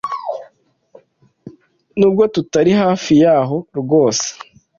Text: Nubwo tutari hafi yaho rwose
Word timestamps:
Nubwo 1.97 2.23
tutari 2.33 2.71
hafi 2.81 3.11
yaho 3.23 3.57
rwose 3.79 4.27